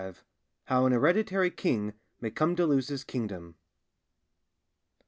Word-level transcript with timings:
—_How 0.67 0.87
an 0.87 0.93
Hereditary 0.93 1.51
King 1.51 1.93
may 2.19 2.31
come 2.31 2.55
to 2.55 2.65
lose 2.65 2.87
his 2.87 3.03
Kingdom. 3.03 3.53